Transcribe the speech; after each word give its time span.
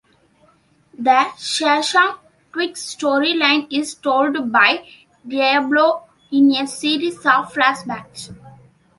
The 0.97 1.27
Shazam 1.37 2.17
Twix 2.51 2.95
storyline 2.95 3.67
is 3.71 3.93
told 3.93 4.51
by 4.51 4.83
Diablo 5.27 6.05
in 6.31 6.49
a 6.55 6.65
series 6.65 7.17
of 7.17 7.53
flashbacks. 7.53 8.33